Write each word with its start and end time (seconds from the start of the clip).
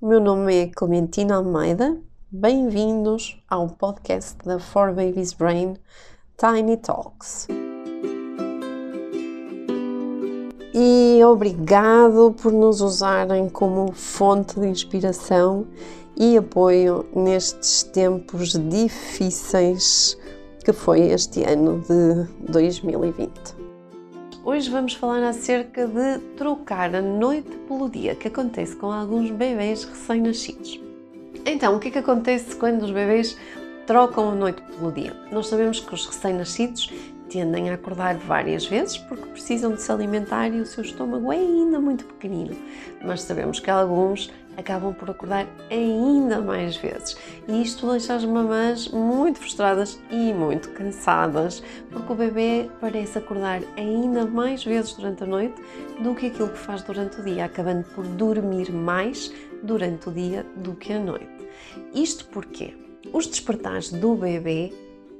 o 0.00 0.06
meu 0.06 0.20
nome 0.20 0.54
é 0.54 0.66
Clementina 0.68 1.34
Almeida. 1.34 1.98
Bem-vindos 2.30 3.42
ao 3.50 3.68
podcast 3.68 4.36
da 4.44 4.60
For 4.60 4.94
Babies 4.94 5.32
Brain 5.32 5.74
Tiny 6.36 6.76
Talks. 6.76 7.48
E 10.72 11.20
obrigado 11.24 12.32
por 12.40 12.52
nos 12.52 12.80
usarem 12.80 13.48
como 13.48 13.92
fonte 13.92 14.60
de 14.60 14.68
inspiração 14.68 15.66
e 16.16 16.36
apoio 16.36 17.04
nestes 17.12 17.82
tempos 17.82 18.52
difíceis 18.52 20.16
que 20.64 20.72
foi 20.72 21.10
este 21.10 21.42
ano 21.42 21.80
de 21.80 22.52
2020. 22.52 23.67
Hoje 24.50 24.70
vamos 24.70 24.94
falar 24.94 25.22
acerca 25.24 25.86
de 25.86 26.20
trocar 26.34 26.94
a 26.94 27.02
noite 27.02 27.54
pelo 27.68 27.86
dia, 27.86 28.14
que 28.14 28.28
acontece 28.28 28.74
com 28.74 28.90
alguns 28.90 29.30
bebês 29.30 29.84
recém-nascidos. 29.84 30.80
Então, 31.44 31.76
o 31.76 31.78
que 31.78 31.88
é 31.88 31.90
que 31.90 31.98
acontece 31.98 32.56
quando 32.56 32.82
os 32.82 32.90
bebês 32.90 33.36
trocam 33.86 34.30
a 34.30 34.34
noite 34.34 34.62
pelo 34.62 34.90
dia? 34.90 35.14
Nós 35.30 35.48
sabemos 35.48 35.80
que 35.80 35.92
os 35.92 36.06
recém-nascidos 36.06 36.90
tendem 37.28 37.68
a 37.68 37.74
acordar 37.74 38.16
várias 38.16 38.64
vezes 38.64 38.96
porque 38.96 39.26
precisam 39.26 39.72
de 39.72 39.82
se 39.82 39.92
alimentar 39.92 40.48
e 40.48 40.62
o 40.62 40.66
seu 40.66 40.82
estômago 40.82 41.30
é 41.30 41.36
ainda 41.36 41.78
muito 41.78 42.06
pequenino. 42.06 42.56
Mas 43.04 43.20
sabemos 43.20 43.60
que 43.60 43.70
alguns 43.70 44.32
acabam 44.58 44.92
por 44.92 45.08
acordar 45.08 45.46
ainda 45.70 46.40
mais 46.40 46.76
vezes. 46.76 47.16
E 47.46 47.62
isto 47.62 47.90
deixa 47.90 48.14
as 48.14 48.24
mamãs 48.24 48.88
muito 48.88 49.38
frustradas 49.38 49.98
e 50.10 50.32
muito 50.34 50.70
cansadas, 50.70 51.62
porque 51.90 52.12
o 52.12 52.16
bebê 52.16 52.68
parece 52.80 53.18
acordar 53.18 53.62
ainda 53.76 54.26
mais 54.26 54.64
vezes 54.64 54.92
durante 54.94 55.22
a 55.22 55.26
noite 55.26 55.62
do 56.02 56.14
que 56.14 56.26
aquilo 56.26 56.48
que 56.48 56.58
faz 56.58 56.82
durante 56.82 57.20
o 57.20 57.24
dia, 57.24 57.44
acabando 57.44 57.84
por 57.94 58.04
dormir 58.04 58.72
mais 58.72 59.32
durante 59.62 60.08
o 60.08 60.12
dia 60.12 60.44
do 60.56 60.74
que 60.74 60.92
a 60.92 60.98
noite. 60.98 61.48
Isto 61.94 62.26
porque 62.26 62.76
os 63.12 63.26
despertares 63.26 63.90
do 63.92 64.16
bebê 64.16 64.72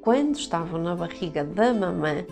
quando 0.08 0.36
estavam 0.36 0.80
na 0.80 0.96
barriga 0.96 1.44
da 1.44 1.74
mamã, 1.74 2.24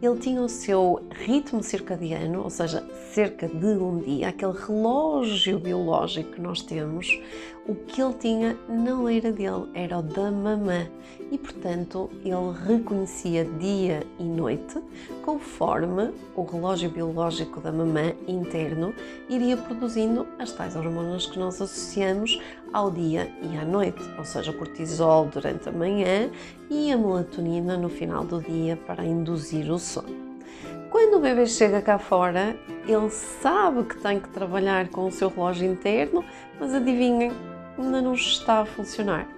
ele 0.00 0.18
tinha 0.20 0.40
o 0.40 0.48
seu 0.48 1.02
ritmo 1.10 1.64
circadiano, 1.64 2.44
ou 2.44 2.48
seja, 2.48 2.88
cerca 3.12 3.48
de 3.48 3.66
um 3.66 3.98
dia, 3.98 4.28
aquele 4.28 4.52
relógio 4.52 5.58
biológico 5.58 6.30
que 6.30 6.40
nós 6.40 6.62
temos, 6.62 7.08
o 7.66 7.74
que 7.74 8.00
ele 8.00 8.14
tinha 8.14 8.56
não 8.68 9.08
era 9.08 9.32
dele, 9.32 9.68
era 9.74 9.98
o 9.98 10.02
da 10.02 10.30
mamã. 10.30 10.86
E, 11.32 11.36
portanto, 11.36 12.08
ele 12.24 12.52
reconhecia 12.68 13.44
dia 13.44 14.06
e 14.20 14.22
noite 14.22 14.80
conforme 15.24 16.12
o 16.36 16.44
relógio 16.44 16.88
biológico 16.88 17.60
da 17.60 17.72
mamã 17.72 18.12
interno 18.28 18.94
iria 19.28 19.56
produzindo 19.56 20.24
as 20.38 20.52
tais 20.52 20.76
hormonas 20.76 21.26
que 21.26 21.38
nós 21.38 21.60
associamos 21.60 22.38
ao 22.74 22.90
dia 22.90 23.32
e 23.40 23.56
à 23.56 23.64
noite, 23.64 24.02
ou 24.18 24.24
seja, 24.24 24.52
cortisol 24.52 25.26
durante 25.26 25.68
a 25.68 25.72
manhã 25.72 26.28
e 26.68 26.90
a 26.90 26.98
melatonina 26.98 27.76
no 27.76 27.88
final 27.88 28.24
do 28.24 28.42
dia 28.42 28.76
para 28.76 29.04
induzir 29.04 29.70
o 29.70 29.78
sono. 29.78 30.34
Quando 30.90 31.18
o 31.18 31.20
bebê 31.20 31.46
chega 31.46 31.80
cá 31.80 32.00
fora, 32.00 32.56
ele 32.86 33.10
sabe 33.10 33.84
que 33.84 33.96
tem 33.98 34.18
que 34.18 34.28
trabalhar 34.28 34.88
com 34.88 35.06
o 35.06 35.12
seu 35.12 35.28
relógio 35.28 35.70
interno, 35.70 36.24
mas 36.58 36.74
adivinhem, 36.74 37.30
ainda 37.78 38.02
não 38.02 38.14
está 38.14 38.62
a 38.62 38.66
funcionar. 38.66 39.28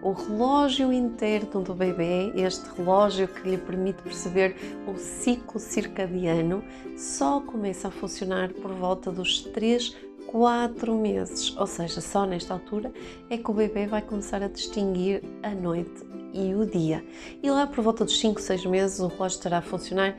O 0.00 0.12
relógio 0.12 0.92
interno 0.92 1.62
do 1.62 1.74
bebê, 1.74 2.32
este 2.36 2.68
relógio 2.76 3.26
que 3.26 3.48
lhe 3.48 3.58
permite 3.58 4.00
perceber 4.00 4.54
o 4.86 4.96
ciclo 4.96 5.58
circadiano, 5.58 6.62
só 6.96 7.40
começa 7.40 7.88
a 7.88 7.90
funcionar 7.90 8.52
por 8.52 8.72
volta 8.72 9.10
dos 9.10 9.40
3, 9.40 10.05
4 10.36 10.94
meses, 10.94 11.56
ou 11.56 11.66
seja, 11.66 11.98
só 12.02 12.26
nesta 12.26 12.52
altura 12.52 12.92
é 13.30 13.38
que 13.38 13.50
o 13.50 13.54
bebê 13.54 13.86
vai 13.86 14.02
começar 14.02 14.42
a 14.42 14.48
distinguir 14.48 15.22
a 15.42 15.48
noite 15.48 16.04
e 16.34 16.54
o 16.54 16.66
dia. 16.66 17.02
E 17.42 17.50
lá 17.50 17.66
por 17.66 17.82
volta 17.82 18.04
dos 18.04 18.20
5, 18.20 18.38
6 18.38 18.66
meses 18.66 19.00
o 19.00 19.06
relógio 19.06 19.38
estará 19.38 19.58
a 19.58 19.62
funcionar 19.62 20.14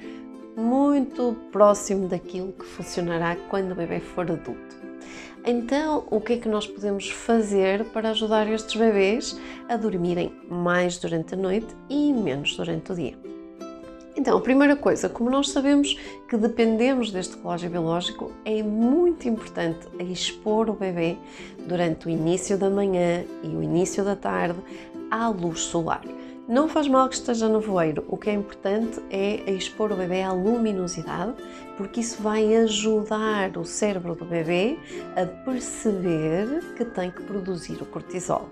muito 0.55 1.37
próximo 1.51 2.07
daquilo 2.07 2.51
que 2.51 2.65
funcionará 2.65 3.35
quando 3.47 3.73
o 3.73 3.75
bebê 3.75 3.99
for 3.99 4.31
adulto. 4.31 4.75
Então, 5.45 6.07
o 6.09 6.19
que 6.19 6.33
é 6.33 6.37
que 6.37 6.49
nós 6.49 6.65
podemos 6.65 7.11
fazer 7.11 7.85
para 7.85 8.09
ajudar 8.09 8.51
estes 8.51 8.75
bebês 8.75 9.39
a 9.69 9.77
dormirem 9.77 10.35
mais 10.49 10.97
durante 10.97 11.35
a 11.35 11.37
noite 11.37 11.75
e 11.91 12.11
menos 12.11 12.57
durante 12.57 12.91
o 12.91 12.95
dia? 12.95 13.36
Então, 14.17 14.35
a 14.35 14.41
primeira 14.41 14.75
coisa, 14.75 15.07
como 15.07 15.29
nós 15.29 15.51
sabemos 15.51 15.95
que 16.27 16.35
dependemos 16.35 17.11
deste 17.11 17.37
relógio 17.37 17.69
biológico, 17.69 18.31
é 18.43 18.63
muito 18.63 19.29
importante 19.29 19.87
expor 19.99 20.71
o 20.71 20.73
bebê 20.73 21.15
durante 21.67 22.07
o 22.07 22.09
início 22.09 22.57
da 22.57 22.67
manhã 22.67 23.23
e 23.43 23.47
o 23.47 23.61
início 23.61 24.03
da 24.03 24.15
tarde 24.15 24.59
à 25.11 25.27
luz 25.29 25.59
solar. 25.59 26.01
Não 26.47 26.69
faz 26.69 26.87
mal 26.87 27.09
que 27.09 27.15
esteja 27.15 27.49
no 27.49 27.59
voeiro, 27.59 28.05
o 28.07 28.15
que 28.15 28.29
é 28.29 28.33
importante 28.33 29.01
é 29.09 29.51
expor 29.51 29.91
o 29.91 29.97
bebê 29.97 30.23
à 30.23 30.31
luminosidade, 30.31 31.33
porque 31.75 31.99
isso 31.99 32.23
vai 32.23 32.55
ajudar 32.55 33.57
o 33.57 33.65
cérebro 33.65 34.15
do 34.15 34.23
bebê 34.23 34.79
a 35.17 35.25
perceber 35.25 36.63
que 36.77 36.85
tem 36.85 37.11
que 37.11 37.21
produzir 37.23 37.81
o 37.81 37.85
cortisol. 37.85 38.47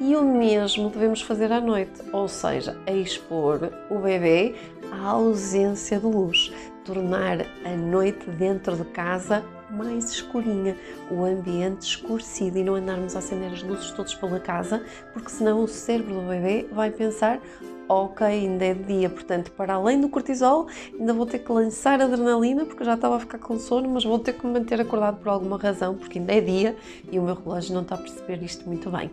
E 0.00 0.16
o 0.16 0.24
mesmo 0.24 0.90
devemos 0.90 1.22
fazer 1.22 1.52
à 1.52 1.60
noite, 1.60 2.02
ou 2.12 2.26
seja, 2.26 2.76
a 2.84 2.90
expor 2.90 3.70
o 3.88 4.00
bebê 4.00 4.56
à 4.90 5.10
ausência 5.10 6.00
de 6.00 6.06
luz, 6.06 6.52
tornar 6.84 7.46
a 7.64 7.76
noite 7.76 8.28
dentro 8.28 8.74
de 8.74 8.84
casa 8.86 9.44
mais 9.70 10.10
escurinha, 10.10 10.76
o 11.10 11.24
ambiente 11.24 11.82
escurecido 11.82 12.58
e 12.58 12.64
não 12.64 12.74
andarmos 12.74 13.16
a 13.16 13.18
acender 13.18 13.52
as 13.52 13.62
luzes 13.62 13.90
todas 13.90 14.14
pela 14.14 14.40
casa, 14.40 14.82
porque 15.12 15.30
senão 15.30 15.62
o 15.62 15.68
cérebro 15.68 16.14
do 16.14 16.28
bebê 16.28 16.66
vai 16.72 16.90
pensar: 16.90 17.40
ok, 17.88 18.26
ainda 18.26 18.64
é 18.64 18.74
dia, 18.74 19.08
portanto, 19.08 19.52
para 19.52 19.74
além 19.74 20.00
do 20.00 20.08
cortisol, 20.08 20.66
ainda 20.98 21.12
vou 21.12 21.24
ter 21.24 21.38
que 21.38 21.52
lançar 21.52 22.00
adrenalina 22.00 22.64
porque 22.64 22.84
já 22.84 22.94
estava 22.94 23.16
a 23.16 23.20
ficar 23.20 23.38
com 23.38 23.58
sono, 23.58 23.88
mas 23.88 24.04
vou 24.04 24.18
ter 24.18 24.32
que 24.32 24.46
me 24.46 24.52
manter 24.52 24.80
acordado 24.80 25.18
por 25.18 25.28
alguma 25.28 25.56
razão, 25.56 25.94
porque 25.94 26.18
ainda 26.18 26.32
é 26.32 26.40
dia 26.40 26.76
e 27.10 27.18
o 27.18 27.22
meu 27.22 27.34
relógio 27.34 27.74
não 27.74 27.82
está 27.82 27.94
a 27.94 27.98
perceber 27.98 28.42
isto 28.42 28.66
muito 28.66 28.90
bem. 28.90 29.10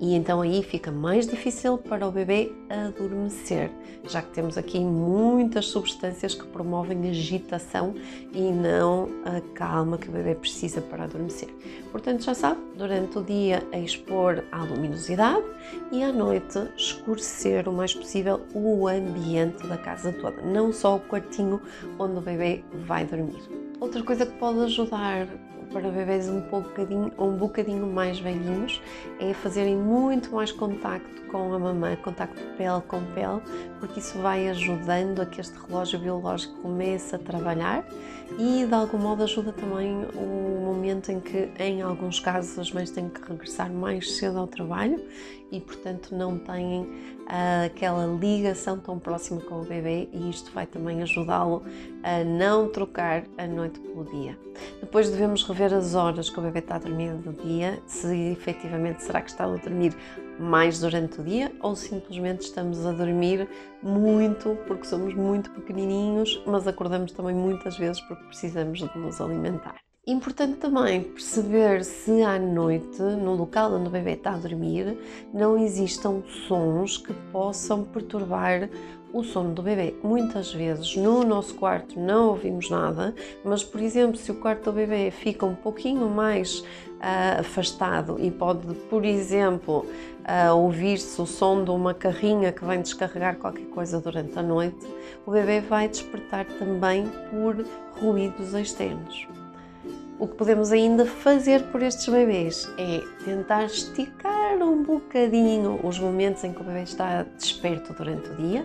E 0.00 0.14
então 0.14 0.40
aí 0.40 0.62
fica 0.62 0.90
mais 0.90 1.26
difícil 1.26 1.78
para 1.78 2.06
o 2.06 2.10
bebê 2.10 2.52
adormecer, 2.68 3.70
já 4.04 4.20
que 4.20 4.30
temos 4.30 4.56
aqui 4.58 4.80
muitas 4.80 5.66
substâncias 5.66 6.34
que 6.34 6.46
promovem 6.46 7.08
agitação 7.08 7.94
e 8.32 8.40
não 8.50 9.08
a 9.24 9.40
calma 9.54 9.98
que 9.98 10.08
o 10.08 10.12
bebê 10.12 10.34
precisa 10.34 10.80
para 10.80 11.04
adormecer. 11.04 11.48
Portanto, 11.90 12.24
já 12.24 12.34
sabe, 12.34 12.60
durante 12.76 13.18
o 13.18 13.22
dia 13.22 13.62
a 13.72 13.78
expor 13.78 14.42
à 14.50 14.64
luminosidade 14.64 15.44
e 15.92 16.02
à 16.02 16.12
noite 16.12 16.58
escurecer 16.76 17.68
o 17.68 17.72
mais 17.72 17.94
possível 17.94 18.11
possível 18.12 18.42
o 18.52 18.86
ambiente 18.86 19.66
da 19.66 19.78
casa 19.78 20.12
toda, 20.12 20.42
não 20.42 20.70
só 20.70 20.96
o 20.96 21.00
quartinho 21.00 21.62
onde 21.98 22.18
o 22.18 22.20
bebê 22.20 22.62
vai 22.84 23.06
dormir. 23.06 23.40
Outra 23.80 24.02
coisa 24.02 24.26
que 24.26 24.38
pode 24.38 24.60
ajudar 24.60 25.26
para 25.72 25.90
bebês 25.90 26.28
um 26.28 26.40
bocadinho, 26.40 27.12
um 27.18 27.36
bocadinho 27.36 27.86
mais 27.86 28.18
velhinhos 28.18 28.80
é 29.18 29.32
fazerem 29.34 29.76
muito 29.76 30.34
mais 30.34 30.52
contacto 30.52 31.22
com 31.30 31.52
a 31.54 31.58
mamãe, 31.58 31.96
contacto 31.96 32.40
pele 32.56 32.82
com 32.86 33.02
pele, 33.14 33.40
porque 33.80 34.00
isso 34.00 34.18
vai 34.18 34.48
ajudando 34.48 35.20
a 35.20 35.26
que 35.26 35.40
este 35.40 35.56
relógio 35.66 35.98
biológico 35.98 36.54
comece 36.60 37.16
a 37.16 37.18
trabalhar 37.18 37.84
e 38.38 38.66
de 38.66 38.74
algum 38.74 38.98
modo 38.98 39.22
ajuda 39.22 39.52
também 39.52 40.06
o 40.14 40.60
momento 40.64 41.10
em 41.10 41.20
que, 41.20 41.50
em 41.58 41.82
alguns 41.82 42.18
casos, 42.18 42.58
as 42.58 42.72
mães 42.72 42.90
têm 42.90 43.08
que 43.08 43.20
regressar 43.22 43.70
mais 43.70 44.16
cedo 44.16 44.38
ao 44.38 44.46
trabalho 44.46 45.02
e, 45.50 45.60
portanto, 45.60 46.14
não 46.14 46.38
têm 46.38 46.80
uh, 46.80 47.66
aquela 47.66 48.06
ligação 48.06 48.78
tão 48.78 48.98
próxima 48.98 49.40
com 49.42 49.60
o 49.60 49.64
bebê 49.64 50.08
e 50.12 50.30
isto 50.30 50.50
vai 50.52 50.66
também 50.66 51.02
ajudá-lo 51.02 51.62
a 52.02 52.24
não 52.24 52.68
trocar 52.68 53.24
a 53.36 53.46
noite 53.46 53.78
pelo 53.80 54.04
dia. 54.04 54.36
Depois 54.80 55.10
devemos 55.10 55.44
rever 55.44 55.61
as 55.64 55.94
horas 55.94 56.30
que 56.30 56.38
o 56.38 56.42
bebê 56.42 56.60
está 56.60 56.76
a 56.76 56.78
dormir 56.78 57.12
no 57.12 57.32
dia, 57.32 57.82
se 57.86 58.32
efetivamente 58.32 59.02
será 59.02 59.20
que 59.20 59.30
está 59.30 59.44
a 59.44 59.48
dormir 59.48 59.94
mais 60.38 60.80
durante 60.80 61.20
o 61.20 61.24
dia 61.24 61.52
ou 61.60 61.76
simplesmente 61.76 62.40
estamos 62.42 62.84
a 62.86 62.92
dormir 62.92 63.48
muito 63.82 64.56
porque 64.66 64.86
somos 64.86 65.14
muito 65.14 65.50
pequenininhos, 65.50 66.42
mas 66.46 66.66
acordamos 66.66 67.12
também 67.12 67.34
muitas 67.34 67.76
vezes 67.76 68.00
porque 68.02 68.24
precisamos 68.24 68.78
de 68.78 68.98
nos 68.98 69.20
alimentar. 69.20 69.76
Importante 70.04 70.56
também 70.56 71.00
perceber 71.00 71.84
se 71.84 72.22
à 72.22 72.36
noite, 72.36 73.00
no 73.00 73.36
local 73.36 73.72
onde 73.72 73.86
o 73.86 73.90
bebê 73.90 74.14
está 74.14 74.34
a 74.34 74.36
dormir, 74.36 74.98
não 75.32 75.56
existam 75.56 76.24
sons 76.48 76.98
que 76.98 77.12
possam 77.30 77.84
perturbar 77.84 78.68
o 79.12 79.22
sono 79.22 79.54
do 79.54 79.62
bebê. 79.62 79.94
Muitas 80.02 80.52
vezes 80.52 80.96
no 80.96 81.22
nosso 81.22 81.54
quarto 81.54 82.00
não 82.00 82.30
ouvimos 82.30 82.68
nada, 82.68 83.14
mas 83.44 83.62
por 83.62 83.80
exemplo, 83.80 84.16
se 84.16 84.32
o 84.32 84.34
quarto 84.34 84.64
do 84.64 84.72
bebê 84.72 85.12
fica 85.12 85.46
um 85.46 85.54
pouquinho 85.54 86.08
mais 86.08 86.58
uh, 86.58 87.38
afastado 87.38 88.16
e 88.18 88.28
pode, 88.28 88.74
por 88.90 89.04
exemplo, 89.04 89.86
uh, 90.22 90.52
ouvir-se 90.56 91.22
o 91.22 91.26
som 91.26 91.62
de 91.62 91.70
uma 91.70 91.94
carrinha 91.94 92.50
que 92.50 92.64
vem 92.64 92.82
descarregar 92.82 93.36
qualquer 93.36 93.66
coisa 93.66 94.00
durante 94.00 94.36
a 94.36 94.42
noite, 94.42 94.84
o 95.24 95.30
bebê 95.30 95.60
vai 95.60 95.88
despertar 95.88 96.44
também 96.58 97.06
por 97.30 97.64
ruídos 98.00 98.52
externos. 98.52 99.28
O 100.22 100.28
que 100.28 100.36
podemos 100.36 100.70
ainda 100.70 101.04
fazer 101.04 101.64
por 101.72 101.82
estes 101.82 102.06
bebês 102.06 102.72
é 102.78 103.02
tentar 103.24 103.64
esticar 103.64 104.54
um 104.62 104.84
bocadinho 104.84 105.80
os 105.82 105.98
momentos 105.98 106.44
em 106.44 106.52
que 106.52 106.60
o 106.60 106.64
bebê 106.64 106.84
está 106.84 107.24
desperto 107.36 107.92
durante 107.92 108.30
o 108.30 108.36
dia, 108.36 108.64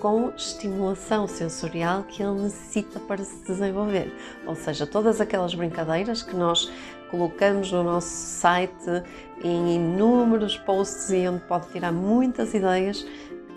com 0.00 0.28
estimulação 0.36 1.26
sensorial 1.26 2.02
que 2.02 2.22
ele 2.22 2.42
necessita 2.42 3.00
para 3.00 3.24
se 3.24 3.42
desenvolver. 3.42 4.14
Ou 4.46 4.54
seja, 4.54 4.86
todas 4.86 5.18
aquelas 5.18 5.54
brincadeiras 5.54 6.22
que 6.22 6.36
nós 6.36 6.70
colocamos 7.10 7.72
no 7.72 7.82
nosso 7.82 8.10
site 8.10 9.02
em 9.42 9.76
inúmeros 9.76 10.58
posts 10.58 11.08
e 11.08 11.26
onde 11.26 11.40
pode 11.44 11.68
tirar 11.68 11.90
muitas 11.90 12.52
ideias, 12.52 13.06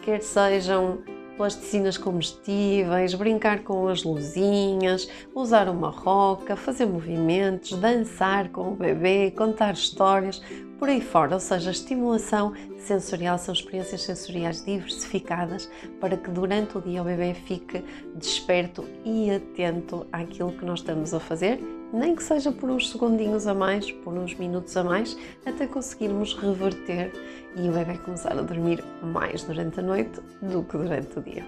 quer 0.01 0.21
sejam 0.21 0.99
plasticinas 1.37 1.97
comestíveis, 1.97 3.13
brincar 3.13 3.63
com 3.63 3.87
as 3.87 4.03
luzinhas, 4.03 5.09
usar 5.33 5.69
uma 5.69 5.89
roca, 5.89 6.55
fazer 6.55 6.85
movimentos, 6.85 7.77
dançar 7.77 8.49
com 8.49 8.73
o 8.73 8.75
bebê, 8.75 9.31
contar 9.31 9.73
histórias, 9.73 10.41
por 10.77 10.89
aí 10.89 11.01
fora. 11.01 11.35
Ou 11.35 11.39
seja, 11.39 11.71
estimulação 11.71 12.53
sensorial 12.77 13.37
são 13.37 13.53
experiências 13.53 14.01
sensoriais 14.01 14.63
diversificadas 14.65 15.69
para 15.99 16.17
que 16.17 16.29
durante 16.29 16.77
o 16.77 16.81
dia 16.81 17.01
o 17.01 17.05
bebê 17.05 17.33
fique 17.33 17.83
desperto 18.15 18.83
e 19.05 19.29
atento 19.31 20.07
àquilo 20.11 20.51
que 20.51 20.65
nós 20.65 20.79
estamos 20.79 21.13
a 21.13 21.19
fazer 21.19 21.80
nem 21.93 22.15
que 22.15 22.23
seja 22.23 22.51
por 22.51 22.69
uns 22.69 22.89
segundinhos 22.89 23.47
a 23.47 23.53
mais, 23.53 23.91
por 23.91 24.13
uns 24.13 24.35
minutos 24.35 24.75
a 24.77 24.83
mais, 24.83 25.17
até 25.45 25.67
conseguirmos 25.67 26.33
reverter 26.35 27.11
e 27.55 27.69
o 27.69 27.71
bebê 27.71 27.97
começar 27.97 28.37
a 28.37 28.41
dormir 28.41 28.83
mais 29.01 29.43
durante 29.43 29.79
a 29.79 29.83
noite 29.83 30.19
do 30.41 30.63
que 30.63 30.77
durante 30.77 31.19
o 31.19 31.21
dia. 31.21 31.45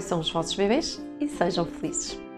São 0.00 0.20
os 0.20 0.30
vossos 0.30 0.54
bebês 0.54 1.04
e 1.20 1.26
sejam 1.26 1.64
felizes! 1.64 2.29